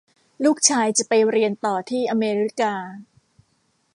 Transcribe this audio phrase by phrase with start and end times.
[0.43, 2.73] ลูกชายจะไปเรียนต่อที่อเมริกา